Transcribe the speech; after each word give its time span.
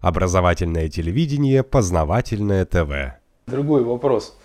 Образовательное 0.00 0.88
телевидение, 0.88 1.64
познавательное 1.64 2.64
ТВ. 2.64 3.18
Другой 3.48 3.82
вопрос. 3.82 4.36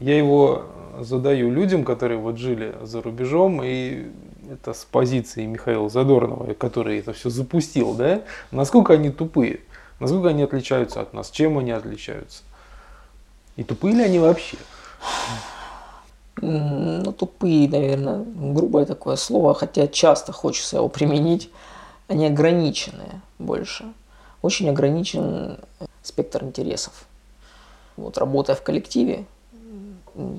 Я 0.00 0.18
его 0.18 0.64
задаю 1.00 1.50
людям, 1.50 1.84
которые 1.84 2.18
вот 2.18 2.36
жили 2.36 2.74
за 2.82 3.00
рубежом, 3.00 3.62
и 3.64 4.08
это 4.50 4.74
с 4.74 4.84
позиции 4.84 5.46
Михаила 5.46 5.88
Задорнова, 5.88 6.52
который 6.54 6.98
это 6.98 7.14
все 7.14 7.30
запустил, 7.30 7.94
да? 7.94 8.22
Насколько 8.50 8.92
они 8.94 9.10
тупые? 9.10 9.60
Насколько 9.98 10.28
они 10.28 10.42
отличаются 10.42 11.00
от 11.00 11.14
нас? 11.14 11.30
Чем 11.30 11.58
они 11.58 11.70
отличаются? 11.70 12.42
И 13.56 13.64
тупые 13.64 13.94
ли 13.94 14.02
они 14.02 14.18
вообще? 14.18 14.58
Ну, 16.40 17.12
тупые, 17.12 17.68
наверное, 17.68 18.24
грубое 18.24 18.84
такое 18.84 19.16
слово, 19.16 19.54
хотя 19.54 19.88
часто 19.88 20.32
хочется 20.32 20.76
его 20.76 20.88
применить. 20.88 21.50
Они 22.06 22.26
ограниченные 22.26 23.20
больше. 23.38 23.86
Очень 24.42 24.70
ограничен 24.70 25.58
спектр 26.02 26.44
интересов. 26.44 27.06
Вот 27.96 28.18
работая 28.18 28.54
в 28.54 28.62
коллективе, 28.62 29.26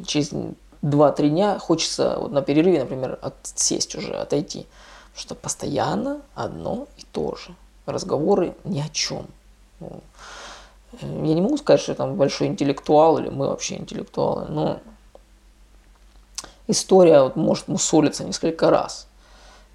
через 0.05 0.31
2-3 0.81 1.29
дня 1.29 1.59
хочется 1.59 2.17
вот 2.17 2.31
на 2.31 2.41
перерыве, 2.41 2.79
например, 2.79 3.19
отсесть 3.21 3.95
уже, 3.95 4.13
отойти. 4.13 4.65
Потому 5.11 5.21
что 5.21 5.35
постоянно 5.35 6.21
одно 6.35 6.87
и 6.97 7.03
то 7.11 7.35
же. 7.35 7.53
Разговоры 7.85 8.55
ни 8.63 8.79
о 8.79 8.87
чем. 8.89 9.25
Ну, 9.79 10.01
я 11.01 11.33
не 11.33 11.41
могу 11.41 11.57
сказать, 11.57 11.81
что 11.81 11.91
я 11.91 11.95
там 11.95 12.15
большой 12.15 12.47
интеллектуал 12.47 13.17
или 13.17 13.29
мы 13.29 13.47
вообще 13.47 13.75
интеллектуалы, 13.75 14.45
но 14.49 14.79
история 16.67 17.21
вот 17.21 17.35
может 17.35 17.67
мусолиться 17.67 18.23
несколько 18.23 18.69
раз. 18.69 19.07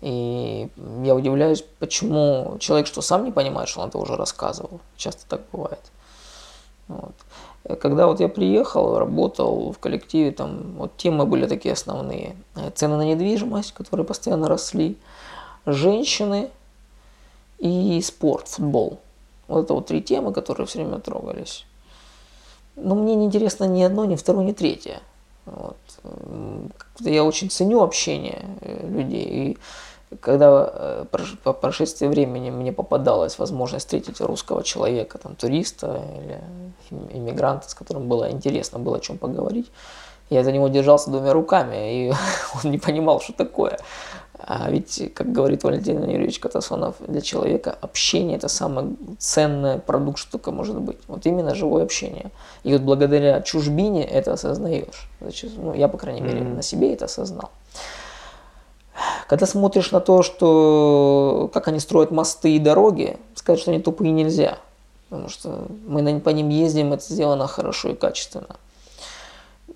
И 0.04 0.68
я 1.02 1.14
удивляюсь, 1.14 1.64
почему 1.78 2.58
человек, 2.60 2.86
что 2.86 3.00
сам 3.00 3.24
не 3.24 3.32
понимает, 3.32 3.70
что 3.70 3.80
он 3.80 3.88
это 3.88 3.96
уже 3.96 4.16
рассказывал. 4.16 4.80
Часто 4.98 5.24
так 5.26 5.40
бывает. 5.50 5.80
Вот. 6.88 7.14
Когда 7.80 8.06
вот 8.06 8.20
я 8.20 8.28
приехал, 8.28 8.98
работал 8.98 9.72
в 9.72 9.78
коллективе, 9.78 10.30
там 10.30 10.74
вот 10.76 10.94
темы 10.98 11.24
были 11.24 11.46
такие 11.46 11.72
основные. 11.72 12.36
Цены 12.74 12.98
на 12.98 13.06
недвижимость, 13.06 13.72
которые 13.72 14.04
постоянно 14.04 14.46
росли, 14.46 14.98
женщины 15.64 16.50
и 17.58 17.98
спорт, 18.02 18.48
футбол. 18.48 18.98
Вот 19.48 19.64
это 19.64 19.72
вот 19.72 19.86
три 19.86 20.02
темы, 20.02 20.34
которые 20.34 20.66
все 20.66 20.80
время 20.80 20.98
трогались. 20.98 21.64
Но 22.76 22.94
мне 22.94 23.14
не 23.14 23.24
интересно 23.24 23.64
ни 23.64 23.82
одно, 23.82 24.04
ни 24.04 24.16
второе, 24.16 24.44
ни 24.44 24.52
третье. 24.52 25.00
Вот. 25.46 25.78
Я 27.00 27.24
очень 27.24 27.48
ценю 27.48 27.82
общение 27.82 28.44
э, 28.60 28.86
людей. 28.86 29.24
И 29.24 29.58
когда 30.20 30.70
э, 30.72 31.04
по 31.42 31.52
прошествии 31.52 32.06
времени 32.06 32.50
мне 32.50 32.72
попадалась 32.72 33.38
возможность 33.38 33.86
встретить 33.86 34.20
русского 34.20 34.62
человека, 34.62 35.18
там, 35.18 35.34
туриста 35.34 36.02
или 36.16 36.40
иммигранта, 37.12 37.68
с 37.68 37.74
которым 37.74 38.08
было 38.08 38.30
интересно, 38.30 38.78
было 38.78 38.98
о 38.98 39.00
чем 39.00 39.18
поговорить, 39.18 39.70
я 40.30 40.42
за 40.42 40.52
него 40.52 40.68
держался 40.68 41.10
двумя 41.10 41.32
руками, 41.32 42.08
и 42.08 42.12
он 42.64 42.70
не 42.70 42.78
понимал, 42.78 43.20
что 43.20 43.32
такое. 43.32 43.78
А 44.46 44.70
ведь, 44.70 45.12
как 45.14 45.32
говорит 45.32 45.64
Валентин 45.64 46.02
Юрьевич 46.02 46.38
Катасонов, 46.38 46.96
для 47.06 47.20
человека 47.22 47.76
общение– 47.80 48.36
это 48.38 48.48
самый 48.48 48.96
ценный 49.18 49.78
продукт, 49.78 50.18
что 50.18 50.32
только 50.32 50.50
может 50.50 50.78
быть. 50.80 50.98
Вот 51.06 51.24
именно 51.24 51.54
живое 51.54 51.84
общение. 51.84 52.30
И 52.62 52.72
вот 52.72 52.82
благодаря 52.82 53.40
чужбине 53.40 54.04
это 54.04 54.34
осознаешь. 54.34 55.08
Значит, 55.20 55.52
ну, 55.56 55.72
я, 55.72 55.88
по 55.88 55.96
крайней 55.96 56.20
мере, 56.20 56.40
mm-hmm. 56.40 56.56
на 56.56 56.62
себе 56.62 56.92
это 56.92 57.06
осознал. 57.06 57.50
Когда 59.28 59.46
смотришь 59.46 59.90
на 59.90 60.00
то, 60.00 60.22
что 60.22 61.50
как 61.52 61.68
они 61.68 61.80
строят 61.80 62.10
мосты 62.10 62.56
и 62.56 62.58
дороги, 62.58 63.18
сказать, 63.34 63.60
что 63.60 63.70
они 63.70 63.80
тупые 63.80 64.12
нельзя. 64.12 64.58
Потому 65.08 65.28
что 65.28 65.66
мы 65.86 66.20
по 66.20 66.30
ним 66.30 66.48
ездим, 66.48 66.92
это 66.92 67.04
сделано 67.04 67.46
хорошо 67.46 67.90
и 67.90 67.94
качественно. 67.94 68.56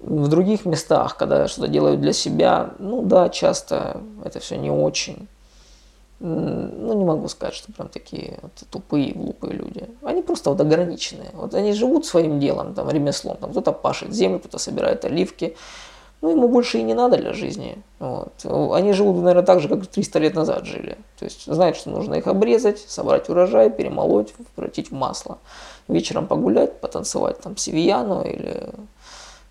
В 0.00 0.28
других 0.28 0.64
местах, 0.64 1.16
когда 1.16 1.48
что-то 1.48 1.68
делают 1.68 2.00
для 2.00 2.12
себя, 2.12 2.70
ну 2.78 3.02
да, 3.02 3.28
часто 3.28 4.00
это 4.24 4.40
все 4.40 4.56
не 4.56 4.70
очень. 4.70 5.28
Ну, 6.20 6.94
не 6.94 7.04
могу 7.04 7.28
сказать, 7.28 7.54
что 7.54 7.72
прям 7.72 7.88
такие 7.88 8.38
вот, 8.42 8.52
тупые, 8.70 9.12
глупые 9.12 9.52
люди. 9.52 9.88
Они 10.02 10.20
просто 10.20 10.50
вот 10.50 10.60
ограниченные. 10.60 11.30
Вот 11.32 11.54
они 11.54 11.72
живут 11.72 12.06
своим 12.06 12.40
делом, 12.40 12.74
там, 12.74 12.90
ремеслом. 12.90 13.36
Там, 13.36 13.50
кто-то 13.52 13.70
пашет 13.70 14.12
землю, 14.12 14.40
кто-то 14.40 14.58
собирает 14.58 15.04
оливки, 15.04 15.56
ну, 16.20 16.30
ему 16.32 16.48
больше 16.48 16.78
и 16.78 16.82
не 16.82 16.94
надо 16.94 17.16
для 17.16 17.32
жизни. 17.32 17.80
Вот. 18.00 18.44
Они 18.74 18.92
живут, 18.92 19.16
наверное, 19.16 19.44
так 19.44 19.60
же, 19.60 19.68
как 19.68 19.86
300 19.86 20.18
лет 20.18 20.34
назад 20.34 20.66
жили. 20.66 20.98
То 21.18 21.24
есть 21.24 21.46
знают, 21.46 21.76
что 21.76 21.90
нужно 21.90 22.14
их 22.14 22.26
обрезать, 22.26 22.80
собрать 22.80 23.28
урожай, 23.28 23.70
перемолоть, 23.70 24.34
превратить 24.56 24.90
в 24.90 24.94
масло. 24.94 25.38
Вечером 25.86 26.26
погулять, 26.26 26.80
потанцевать 26.80 27.40
там 27.40 27.56
севияну 27.56 28.22
или 28.22 28.70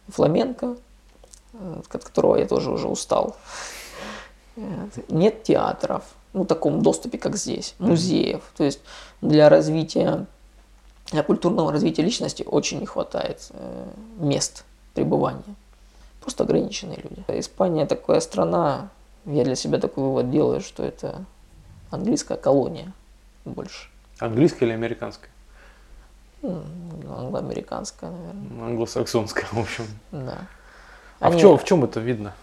фламенко, 0.09 0.75
от 1.93 2.03
которого 2.03 2.35
я 2.35 2.45
тоже 2.45 2.69
уже 2.69 2.87
устал. 2.87 3.37
Нет 5.07 5.43
театров, 5.43 6.03
ну, 6.33 6.43
в 6.43 6.47
таком 6.47 6.81
доступе, 6.81 7.17
как 7.17 7.37
здесь, 7.37 7.75
музеев. 7.79 8.41
То 8.57 8.65
есть 8.65 8.81
для 9.21 9.47
развития, 9.47 10.25
для 11.11 11.23
культурного 11.23 11.71
развития 11.71 12.01
личности 12.01 12.43
очень 12.43 12.79
не 12.79 12.85
хватает 12.85 13.47
э, 13.51 13.85
мест 14.17 14.65
пребывания 14.93 15.55
просто 16.27 16.43
ограниченные 16.43 16.97
люди. 16.97 17.23
Испания 17.39 17.85
такая 17.85 18.19
страна, 18.19 18.89
я 19.23 19.45
для 19.45 19.55
себя 19.55 19.79
такой 19.79 20.03
вывод 20.03 20.29
делаю, 20.29 20.59
что 20.59 20.83
это 20.83 21.23
английская 21.89 22.35
колония 22.35 22.91
больше. 23.45 23.87
Английская 24.19 24.65
или 24.65 24.73
американская? 24.73 25.29
Ну, 26.41 26.63
англоамериканская, 27.09 28.11
наверное. 28.11 28.67
Англосаксонская, 28.67 29.45
в 29.53 29.57
общем. 29.57 29.85
Да. 30.11 30.39
А 31.21 31.27
Они... 31.27 31.37
в, 31.37 31.39
чем, 31.39 31.57
в 31.57 31.63
чем 31.63 31.85
это 31.85 32.01
видно? 32.01 32.33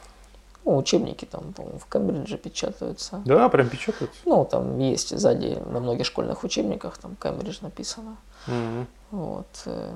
Ну, 0.65 0.79
учебники 0.79 1.27
там, 1.27 1.53
по-моему, 1.53 1.79
в 1.79 1.87
Кембридже 1.87 2.39
печатаются. 2.39 3.21
Да, 3.27 3.51
прям 3.51 3.69
печатаются? 3.69 4.19
Ну, 4.25 4.47
там 4.47 4.79
есть 4.79 5.15
сзади 5.15 5.59
на 5.67 5.79
многих 5.81 6.07
школьных 6.07 6.43
учебниках, 6.43 6.97
там 6.97 7.17
Кембридж 7.17 7.59
написано. 7.61 8.17
Угу. 8.47 8.87
Вот. 9.11 9.63
Э, 9.67 9.93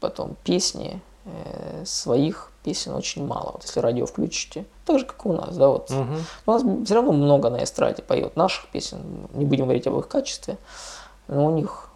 потом 0.00 0.36
песни 0.42 1.00
своих 1.84 2.50
песен 2.62 2.94
очень 2.94 3.26
мало. 3.26 3.52
Вот 3.52 3.64
если 3.64 3.80
радио 3.80 4.06
включите, 4.06 4.64
так 4.84 4.98
же, 4.98 5.04
как 5.04 5.24
у 5.26 5.32
нас, 5.32 5.56
да, 5.56 5.68
вот. 5.68 5.90
Угу. 5.90 6.14
У 6.46 6.50
нас 6.50 6.62
все 6.84 6.94
равно 6.94 7.12
много 7.12 7.50
на 7.50 7.62
эстраде 7.62 8.02
поет 8.02 8.36
наших 8.36 8.68
песен, 8.68 9.28
не 9.32 9.44
будем 9.44 9.64
говорить 9.64 9.86
об 9.86 9.98
их 9.98 10.08
качестве, 10.08 10.58
но 11.28 11.46
у 11.46 11.50
них 11.50 11.90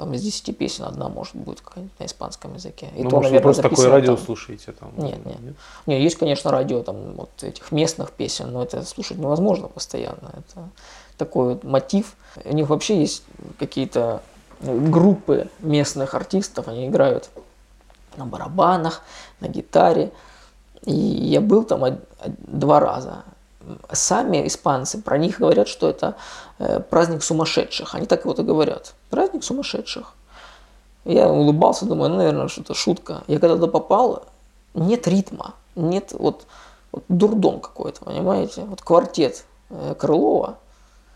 там 0.00 0.14
из 0.14 0.22
10 0.22 0.56
песен 0.56 0.84
одна 0.84 1.10
может 1.10 1.36
быть 1.36 1.60
какая-нибудь 1.60 1.98
на 2.00 2.06
испанском 2.06 2.54
языке. 2.54 2.88
И 2.96 3.02
ну, 3.02 3.10
то, 3.10 3.16
может, 3.16 3.32
наверное, 3.32 3.36
вы 3.36 3.42
просто 3.42 3.62
такое 3.62 3.88
радио 3.90 4.16
там... 4.16 4.24
слушаете 4.24 4.72
там? 4.72 4.92
Нет, 4.96 5.24
нет, 5.26 5.40
нет. 5.40 5.54
Нет, 5.86 6.00
есть, 6.00 6.16
конечно, 6.16 6.50
радио 6.50 6.82
там 6.82 7.12
вот 7.16 7.30
этих 7.42 7.70
местных 7.70 8.10
песен, 8.12 8.50
но 8.50 8.62
это 8.62 8.82
слушать 8.86 9.18
невозможно 9.18 9.68
постоянно. 9.68 10.32
Это 10.38 10.70
такой 11.18 11.54
вот 11.54 11.64
мотив. 11.64 12.16
У 12.46 12.54
них 12.54 12.70
вообще 12.70 12.98
есть 12.98 13.24
какие-то 13.58 14.22
группы 14.62 15.50
местных 15.58 16.14
артистов, 16.14 16.68
они 16.68 16.88
играют 16.88 17.28
на 18.16 18.26
барабанах, 18.26 19.02
на 19.40 19.48
гитаре. 19.48 20.12
И 20.84 20.92
я 20.94 21.40
был 21.40 21.64
там 21.64 21.98
два 22.26 22.80
раза. 22.80 23.24
Сами 23.92 24.46
испанцы 24.46 25.00
про 25.02 25.18
них 25.18 25.38
говорят, 25.38 25.68
что 25.68 25.88
это 25.88 26.16
э, 26.58 26.80
праздник 26.80 27.22
сумасшедших. 27.22 27.94
Они 27.94 28.06
так 28.06 28.24
вот 28.24 28.38
и 28.38 28.42
говорят. 28.42 28.94
Праздник 29.10 29.44
сумасшедших. 29.44 30.14
Я 31.04 31.28
улыбался, 31.28 31.86
думаю, 31.86 32.10
ну, 32.10 32.16
наверное, 32.16 32.48
что-то 32.48 32.74
шутка. 32.74 33.22
Я 33.26 33.38
когда 33.38 33.56
туда 33.56 33.66
попал, 33.68 34.24
нет 34.74 35.06
ритма, 35.06 35.54
нет 35.74 36.12
вот, 36.12 36.46
вот 36.92 37.04
дурдом 37.08 37.60
какой-то, 37.60 38.04
понимаете? 38.04 38.64
Вот 38.64 38.82
квартет 38.82 39.44
э, 39.68 39.94
Крылова. 39.98 40.58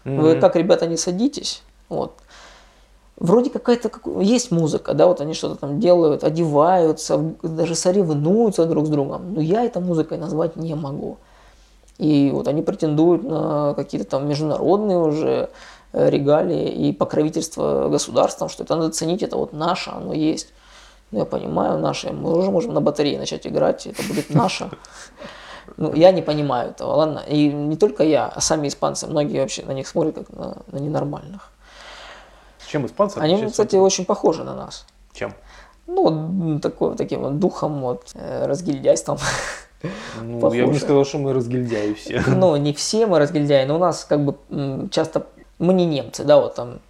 Mm-hmm. 0.04 0.20
Вы 0.20 0.36
как, 0.36 0.56
ребята, 0.56 0.86
не 0.86 0.96
садитесь. 0.96 1.62
Вот 1.88 2.18
вроде 3.16 3.50
какая-то 3.50 3.90
есть 4.20 4.50
музыка, 4.50 4.94
да, 4.94 5.06
вот 5.06 5.20
они 5.20 5.34
что-то 5.34 5.56
там 5.56 5.80
делают, 5.80 6.24
одеваются, 6.24 7.18
даже 7.42 7.74
соревнуются 7.74 8.66
друг 8.66 8.86
с 8.86 8.88
другом, 8.88 9.34
но 9.34 9.40
я 9.40 9.64
это 9.64 9.80
музыкой 9.80 10.18
назвать 10.18 10.56
не 10.56 10.74
могу. 10.74 11.18
И 11.98 12.30
вот 12.32 12.48
они 12.48 12.62
претендуют 12.62 13.22
на 13.22 13.74
какие-то 13.74 14.08
там 14.08 14.28
международные 14.28 14.98
уже 14.98 15.50
э, 15.92 16.10
регалии 16.10 16.68
и 16.88 16.92
покровительство 16.92 17.88
государством, 17.88 18.48
что 18.48 18.64
это 18.64 18.74
надо 18.74 18.90
ценить, 18.90 19.22
это 19.22 19.36
вот 19.36 19.52
наше, 19.52 19.90
оно 19.90 20.12
есть. 20.12 20.48
Ну, 21.12 21.20
я 21.20 21.24
понимаю, 21.24 21.78
наше, 21.78 22.12
мы 22.12 22.36
уже 22.36 22.50
можем 22.50 22.74
на 22.74 22.80
батарее 22.80 23.18
начать 23.18 23.46
играть, 23.46 23.86
это 23.86 24.02
будет 24.02 24.30
наше. 24.34 24.70
Ну, 25.76 25.94
я 25.94 26.10
не 26.10 26.22
понимаю 26.22 26.70
этого, 26.70 26.94
ладно. 26.94 27.22
И 27.28 27.46
не 27.46 27.76
только 27.76 28.02
я, 28.02 28.26
а 28.26 28.40
сами 28.40 28.68
испанцы, 28.68 29.06
многие 29.06 29.40
вообще 29.40 29.62
на 29.64 29.72
них 29.72 29.86
смотрят 29.86 30.16
как 30.16 30.30
на, 30.30 30.56
на 30.72 30.78
ненормальных. 30.78 31.52
Чем 32.74 32.86
испанцы 32.86 33.18
Они, 33.18 33.46
кстати, 33.46 33.76
очень 33.76 34.04
похожи 34.04 34.42
на 34.42 34.52
нас. 34.52 34.84
Чем? 35.12 35.32
Ну, 35.86 36.58
такой, 36.58 36.96
таким 36.96 37.20
вот 37.20 37.38
духом, 37.38 37.80
вот, 37.82 38.10
э, 38.14 38.46
разгильдяйством. 38.46 39.18
Ну, 40.20 40.52
я 40.52 40.66
бы 40.66 40.72
не 40.72 40.80
сказал, 40.80 41.04
что 41.04 41.18
мы 41.18 41.32
разгильдяи 41.32 41.94
все. 41.94 42.20
Ну, 42.26 42.56
не 42.56 42.72
все 42.72 43.06
мы 43.06 43.20
разгильдяи, 43.20 43.64
но 43.64 43.76
у 43.76 43.78
нас 43.78 44.04
как 44.04 44.24
бы 44.24 44.88
часто, 44.90 45.28
мы 45.60 45.72
не 45.72 45.86
немцы, 45.86 46.24
да, 46.24 46.40
вот 46.40 46.56
там 46.56 46.80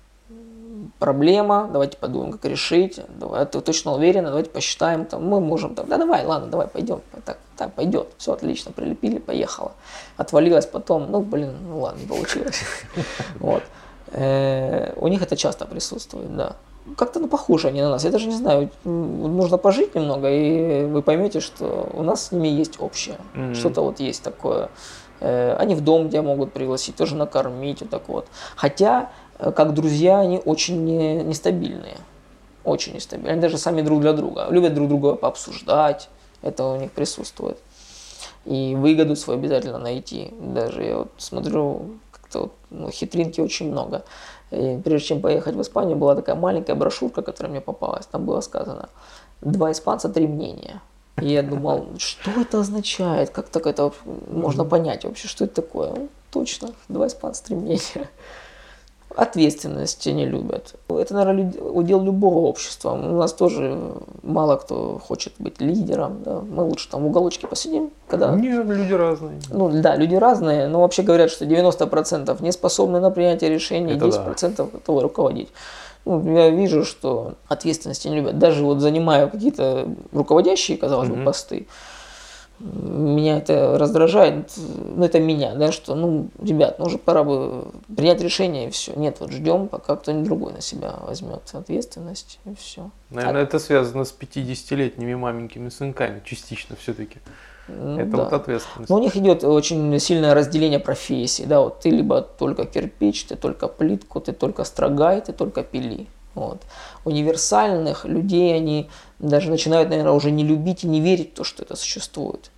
проблема, 0.98 1.68
давайте 1.70 1.98
подумаем, 1.98 2.32
как 2.32 2.46
решить, 2.46 2.98
давай, 3.20 3.44
ты 3.44 3.60
точно 3.60 3.92
уверена, 3.92 4.28
давайте 4.28 4.48
посчитаем, 4.48 5.04
там, 5.04 5.22
мы 5.26 5.38
можем, 5.40 5.74
там, 5.74 5.86
да 5.86 5.98
давай, 5.98 6.24
ладно, 6.24 6.48
давай, 6.48 6.66
пойдем, 6.66 7.02
так, 7.26 7.36
так, 7.58 7.74
пойдет, 7.74 8.08
все 8.16 8.32
отлично, 8.32 8.72
прилепили, 8.72 9.18
поехала. 9.18 9.72
Отвалилась 10.16 10.64
потом, 10.64 11.10
ну, 11.10 11.20
блин, 11.20 11.52
ну 11.68 11.80
ладно, 11.80 12.00
не 12.00 12.06
получилось. 12.06 12.62
Вот. 13.38 13.62
Э, 14.14 14.92
у 14.96 15.08
них 15.08 15.22
это 15.22 15.36
часто 15.36 15.66
присутствует, 15.66 16.36
да. 16.36 16.56
Как-то 16.96 17.18
ну, 17.18 17.28
похожи 17.28 17.68
они 17.68 17.82
на 17.82 17.90
нас. 17.90 18.04
Я 18.04 18.10
даже 18.10 18.28
не 18.28 18.34
знаю, 18.34 18.70
нужно 18.84 19.58
пожить 19.58 19.94
немного, 19.94 20.30
и 20.30 20.84
вы 20.84 21.02
поймете, 21.02 21.40
что 21.40 21.88
у 21.92 22.02
нас 22.02 22.26
с 22.26 22.32
ними 22.32 22.48
есть 22.48 22.80
общее. 22.80 23.16
Mm-hmm. 23.34 23.54
Что-то 23.54 23.82
вот 23.82 24.00
есть 24.00 24.22
такое. 24.22 24.70
Э, 25.20 25.56
они 25.58 25.74
в 25.74 25.80
дом 25.80 26.10
тебя 26.10 26.22
могут 26.22 26.52
пригласить, 26.52 26.94
тоже 26.94 27.16
накормить, 27.16 27.80
вот 27.80 27.90
так 27.90 28.08
вот. 28.08 28.28
Хотя, 28.54 29.10
э, 29.38 29.50
как 29.50 29.74
друзья, 29.74 30.20
они 30.20 30.40
очень 30.44 30.84
нестабильные. 31.26 31.96
Очень 32.62 32.94
нестабильные. 32.94 33.32
Они 33.32 33.40
даже 33.40 33.58
сами 33.58 33.82
друг 33.82 34.00
для 34.00 34.12
друга. 34.12 34.46
Любят 34.50 34.74
друг 34.74 34.88
друга 34.88 35.16
пообсуждать. 35.16 36.08
Это 36.40 36.64
у 36.64 36.76
них 36.76 36.92
присутствует. 36.92 37.58
И 38.44 38.76
выгоду 38.76 39.16
свою 39.16 39.40
обязательно 39.40 39.78
найти. 39.78 40.32
Даже 40.38 40.82
я 40.84 40.98
вот 40.98 41.08
смотрю, 41.16 41.96
вот, 42.40 42.52
ну, 42.70 42.90
хитринки 42.90 43.40
очень 43.40 43.70
много. 43.70 44.04
И 44.50 44.80
прежде 44.84 45.08
чем 45.08 45.20
поехать 45.20 45.54
в 45.54 45.60
Испанию, 45.60 45.96
была 45.96 46.14
такая 46.14 46.36
маленькая 46.36 46.74
брошюрка, 46.74 47.22
которая 47.22 47.50
мне 47.50 47.60
попалась. 47.60 48.06
Там 48.06 48.24
было 48.24 48.40
сказано 48.40 48.88
«Два 49.40 49.72
испанца, 49.72 50.08
три 50.08 50.26
мнения». 50.26 50.80
И 51.20 51.28
я 51.28 51.42
думал, 51.42 51.86
что 51.98 52.30
это 52.40 52.60
означает, 52.60 53.30
как 53.30 53.48
так 53.48 53.66
это 53.66 53.92
можно 54.28 54.64
понять 54.64 55.04
вообще, 55.04 55.28
что 55.28 55.44
это 55.44 55.62
такое. 55.62 55.90
Ну, 55.90 56.08
точно, 56.32 56.70
два 56.88 57.06
испанца, 57.06 57.44
три 57.44 57.56
мнения 57.56 58.08
ответственности 59.16 60.08
не 60.08 60.26
любят. 60.26 60.74
Это, 60.88 61.14
наверное, 61.14 61.52
удел 61.60 62.02
любого 62.02 62.46
общества. 62.46 62.92
У 62.92 63.16
нас 63.16 63.32
тоже 63.32 63.78
мало 64.22 64.56
кто 64.56 64.98
хочет 64.98 65.34
быть 65.38 65.60
лидером. 65.60 66.22
Да? 66.24 66.40
Мы 66.40 66.64
лучше 66.64 66.88
там 66.90 67.02
в 67.02 67.06
уголочке 67.06 67.46
посидим. 67.46 67.90
Когда... 68.08 68.34
Не, 68.34 68.50
люди 68.62 68.92
разные. 68.92 69.40
Ну 69.50 69.70
да, 69.80 69.96
люди 69.96 70.14
разные, 70.16 70.66
но 70.68 70.80
вообще 70.80 71.02
говорят, 71.02 71.30
что 71.30 71.44
90% 71.44 72.42
не 72.42 72.52
способны 72.52 73.00
на 73.00 73.10
принятие 73.10 73.50
решений, 73.50 73.92
это 73.92 74.06
10% 74.06 74.56
да. 74.56 74.64
готовы 74.64 75.02
руководить. 75.02 75.48
Ну, 76.04 76.36
я 76.36 76.50
вижу, 76.50 76.84
что 76.84 77.34
ответственности 77.48 78.08
не 78.08 78.16
любят. 78.16 78.38
Даже 78.38 78.62
вот 78.62 78.80
занимая 78.80 79.28
какие-то 79.28 79.88
руководящие, 80.12 80.76
казалось 80.76 81.08
бы, 81.08 81.24
посты, 81.24 81.66
меня 82.64 83.38
это 83.38 83.76
раздражает, 83.78 84.52
ну 84.56 85.04
это 85.04 85.20
меня, 85.20 85.54
да, 85.54 85.70
что, 85.70 85.94
ну, 85.94 86.28
ребят, 86.42 86.78
ну 86.78 86.86
уже 86.86 86.96
пора 86.96 87.22
бы 87.22 87.66
принять 87.94 88.22
решение 88.22 88.68
и 88.68 88.70
все. 88.70 88.94
Нет, 88.94 89.16
вот 89.20 89.32
ждем, 89.32 89.68
пока 89.68 89.96
кто-нибудь 89.96 90.24
другой 90.24 90.52
на 90.54 90.62
себя 90.62 90.94
возьмет 91.02 91.42
ответственность 91.52 92.38
и 92.46 92.54
все. 92.54 92.90
Наверное, 93.10 93.42
а... 93.42 93.44
это 93.44 93.58
связано 93.58 94.04
с 94.04 94.14
50-летними 94.18 95.14
маменькими 95.14 95.68
сынками 95.68 96.22
частично 96.24 96.74
все-таки. 96.76 97.18
Это 97.68 98.04
да. 98.06 98.24
вот 98.24 98.32
ответственность. 98.32 98.90
Но 98.90 98.96
у 98.96 98.98
них 98.98 99.16
идет 99.16 99.44
очень 99.44 99.98
сильное 99.98 100.34
разделение 100.34 100.78
профессий. 100.78 101.44
Да, 101.46 101.60
вот 101.60 101.80
ты 101.80 101.90
либо 101.90 102.22
только 102.22 102.64
кирпич, 102.64 103.24
ты 103.24 103.36
только 103.36 103.68
плитку, 103.68 104.20
ты 104.20 104.32
только 104.32 104.64
строгай, 104.64 105.20
ты 105.20 105.32
только 105.32 105.62
пили. 105.62 106.06
Вот. 106.34 106.62
Универсальных 107.04 108.04
людей 108.04 108.54
они 108.54 108.88
даже 109.18 109.50
начинают, 109.50 109.88
наверное, 109.88 110.12
уже 110.12 110.30
не 110.30 110.44
любить 110.44 110.84
и 110.84 110.88
не 110.88 111.00
верить 111.00 111.32
в 111.32 111.36
то, 111.36 111.44
что 111.44 111.62
это 111.62 111.76
существует. 111.76 112.50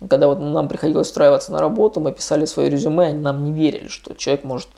Когда 0.00 0.28
вот 0.28 0.38
нам 0.40 0.68
приходилось 0.68 1.08
устраиваться 1.08 1.52
на 1.52 1.58
работу, 1.58 2.00
мы 2.00 2.12
писали 2.12 2.44
свое 2.44 2.68
резюме, 2.68 3.06
они 3.06 3.18
нам 3.18 3.44
не 3.44 3.52
верили, 3.52 3.88
что 3.88 4.14
человек 4.14 4.44
может 4.44 4.68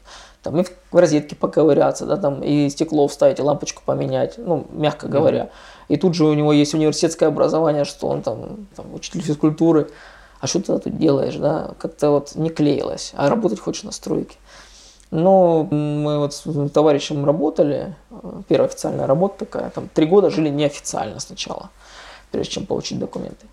там 0.43 0.57
и 0.61 0.65
в 0.65 0.97
розетке 0.97 1.35
поковыряться, 1.35 2.07
да, 2.07 2.17
там 2.17 2.43
и 2.43 2.69
стекло 2.69 3.09
вставить, 3.09 3.41
и 3.41 3.43
лампочку 3.43 3.83
поменять, 3.85 4.35
ну, 4.39 4.67
мягко 4.71 5.09
говоря. 5.09 5.45
Mm-hmm. 5.45 5.85
И 5.89 5.97
тут 5.97 6.15
же 6.15 6.25
у 6.25 6.35
него 6.35 6.53
есть 6.53 6.75
университетское 6.75 7.29
образование, 7.29 7.85
что 7.85 8.07
он 8.07 8.23
там, 8.23 8.69
там 8.77 8.95
учитель 8.95 9.21
физкультуры. 9.21 9.91
А 10.41 10.47
что 10.47 10.61
ты 10.61 10.79
тут 10.79 10.97
делаешь, 10.97 11.35
да? 11.35 11.73
Как-то 11.79 12.11
вот 12.11 12.37
не 12.37 12.51
клеилось. 12.51 13.13
А 13.17 13.29
работать 13.29 13.59
хочешь 13.59 13.83
на 13.83 13.91
стройке. 13.91 14.37
Но 15.11 15.65
мы 15.65 16.19
вот 16.19 16.35
с 16.35 16.71
товарищем 16.71 17.25
работали, 17.25 17.97
первая 18.47 18.69
официальная 18.69 19.07
работа 19.07 19.47
такая, 19.47 19.71
там 19.71 19.89
три 19.89 20.05
года 20.05 20.31
жили 20.31 20.51
неофициально 20.51 21.19
сначала, 21.19 21.71
прежде 22.31 22.53
чем 22.53 22.67
получить 22.67 22.99
документы. 22.99 23.47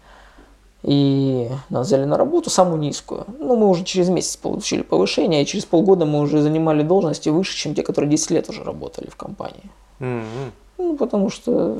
И 0.85 1.49
нас 1.69 1.87
взяли 1.87 2.05
на 2.05 2.17
работу, 2.17 2.49
самую 2.49 2.79
низкую. 2.79 3.25
Ну, 3.39 3.55
мы 3.55 3.67
уже 3.67 3.83
через 3.83 4.09
месяц 4.09 4.37
получили 4.37 4.83
повышение, 4.83 5.41
и 5.41 5.45
через 5.45 5.65
полгода 5.65 6.05
мы 6.05 6.19
уже 6.19 6.41
занимали 6.41 6.83
должности 6.83 7.29
выше, 7.29 7.57
чем 7.57 7.73
те, 7.73 7.81
которые 7.81 8.09
10 8.09 8.31
лет 8.31 8.49
уже 8.49 8.63
работали 8.63 9.09
в 9.09 9.15
компании. 9.15 9.69
Mm-hmm. 9.99 10.51
Ну, 10.77 10.97
потому 10.97 11.29
что 11.29 11.77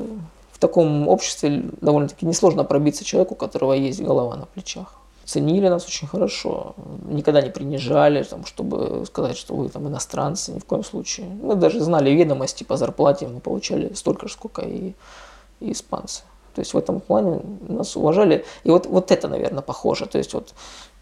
в 0.50 0.58
таком 0.58 1.08
обществе 1.08 1.62
довольно-таки 1.80 2.26
несложно 2.26 2.64
пробиться 2.64 3.04
человеку, 3.04 3.34
у 3.34 3.36
которого 3.36 3.74
есть 3.74 4.02
голова 4.02 4.36
на 4.36 4.46
плечах 4.46 4.98
ценили 5.26 5.68
нас 5.68 5.84
очень 5.86 6.06
хорошо, 6.06 6.74
никогда 7.10 7.42
не 7.42 7.50
принижали, 7.50 8.22
там, 8.22 8.46
чтобы 8.46 9.04
сказать, 9.06 9.36
что 9.36 9.54
вы 9.54 9.68
там 9.68 9.88
иностранцы, 9.88 10.52
ни 10.52 10.58
в 10.60 10.64
коем 10.64 10.84
случае. 10.84 11.26
Мы 11.26 11.56
даже 11.56 11.80
знали 11.80 12.10
ведомости 12.10 12.64
по 12.64 12.76
зарплате, 12.76 13.26
мы 13.26 13.40
получали 13.40 13.92
столько 13.94 14.28
же, 14.28 14.34
сколько 14.34 14.62
и, 14.62 14.94
и 15.60 15.72
испанцы. 15.72 16.22
То 16.56 16.60
есть 16.60 16.74
в 16.74 16.78
этом 16.78 17.00
плане 17.00 17.40
нас 17.68 17.96
уважали. 17.96 18.44
И 18.64 18.70
вот, 18.70 18.86
вот 18.86 19.12
это, 19.12 19.28
наверное, 19.28 19.62
похоже. 19.62 20.06
То 20.06 20.18
есть 20.18 20.34
вот, 20.34 20.54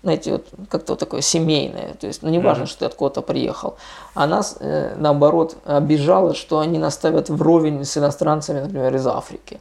знаете, 0.03 0.33
вот 0.33 0.47
как-то 0.69 0.93
вот 0.93 0.99
такое 1.01 1.23
семейное. 1.23 1.95
То 1.95 2.07
есть, 2.07 2.23
ну, 2.23 2.29
не 2.29 2.39
важно, 2.39 2.65
mm-hmm. 2.65 2.67
что 2.67 2.79
ты 2.81 2.85
откуда-то 2.85 3.23
приехал. 3.23 3.77
А 4.15 4.27
нас, 4.27 4.57
э, 4.61 4.95
наоборот, 4.99 5.57
обижало, 5.65 6.35
что 6.35 6.59
они 6.59 6.79
нас 6.79 6.95
ставят 6.95 7.31
вровень 7.31 7.85
с 7.85 7.97
иностранцами, 7.97 8.61
например, 8.61 8.95
из 8.95 9.07
Африки 9.07 9.61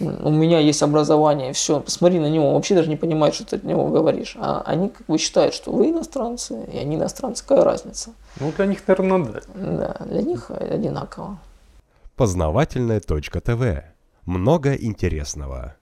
у 0.00 0.30
меня 0.30 0.60
есть 0.60 0.82
образование, 0.82 1.52
все, 1.52 1.80
посмотри 1.80 2.20
на 2.20 2.30
него, 2.30 2.54
вообще 2.54 2.74
даже 2.74 2.88
не 2.88 2.96
понимает, 2.96 3.34
что 3.34 3.44
ты 3.44 3.56
от 3.56 3.64
него 3.64 3.88
говоришь. 3.88 4.36
А 4.38 4.62
они 4.64 4.90
как 4.90 5.06
бы 5.06 5.18
считают, 5.18 5.54
что 5.54 5.72
вы 5.72 5.90
иностранцы, 5.90 6.64
и 6.72 6.78
они 6.78 6.96
иностранцы, 6.96 7.44
какая 7.44 7.64
разница? 7.64 8.10
Ну, 8.38 8.52
для 8.56 8.66
них, 8.66 8.86
наверное, 8.86 9.24
да. 9.24 9.40
Да, 9.54 10.04
для 10.04 10.22
них 10.22 10.50
одинаково. 10.50 11.38
Познавательная 12.16 13.00
точка 13.00 13.40
ТВ. 13.40 13.82
Много 14.28 14.74
интересного. 14.74 15.77